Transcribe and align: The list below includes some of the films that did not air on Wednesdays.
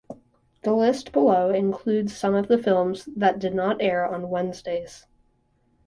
The 0.63 0.73
list 0.73 1.11
below 1.11 1.51
includes 1.51 2.17
some 2.17 2.33
of 2.33 2.47
the 2.47 2.57
films 2.57 3.07
that 3.15 3.37
did 3.37 3.53
not 3.53 3.79
air 3.83 4.03
on 4.03 4.31
Wednesdays. 4.31 5.05